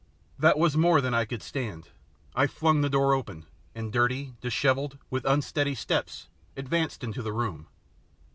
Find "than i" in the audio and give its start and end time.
0.99-1.25